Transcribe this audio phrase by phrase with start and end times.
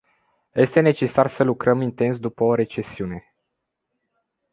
[0.55, 3.35] Este necesar să lucrăm intens după o recesiune.